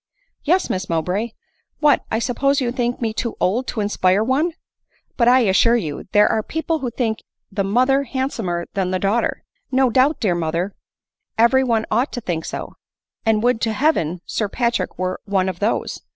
"Yes, 0.43 0.67
Miss 0.67 0.89
Mowbray! 0.89 1.29
What, 1.79 2.05
1 2.09 2.21
suppose 2.21 2.59
you 2.59 2.71
think 2.71 3.01
me 3.01 3.13
too 3.13 3.35
old 3.39 3.67
to 3.67 3.81
inspire 3.81 4.23
one!— 4.23 4.53
*But, 5.15 5.27
I 5.27 5.41
assure 5.41 5.75
you, 5.75 6.07
there 6.11 6.27
are 6.27 6.41
people 6.41 6.79
who 6.79 6.89
think 6.89 7.19
the 7.51 7.63
mother 7.63 8.01
handsomer 8.05 8.65
than 8.73 8.89
the 8.89 8.97
daugh 8.99 9.21
ter 9.21 9.43
!""No 9.71 9.91
doubt, 9.91 10.19
dear 10.19 10.33
mother, 10.33 10.73
every 11.37 11.63
one 11.63 11.85
ought 11.91 12.11
to 12.13 12.21
think 12.21 12.45
so— 12.45 12.73
and 13.27 13.43
would 13.43 13.61
to 13.61 13.73
Heaven 13.73 14.21
Sir 14.25 14.49
Patrick 14.49 14.97
were 14.97 15.19
one 15.25 15.47
of 15.47 15.59
those 15.59 16.01